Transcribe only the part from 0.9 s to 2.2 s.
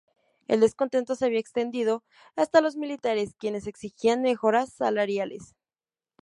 se había extendido